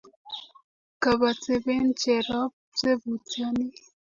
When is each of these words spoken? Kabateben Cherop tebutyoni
Kabateben 1.03 1.85
Cherop 1.99 2.53
tebutyoni 2.77 3.67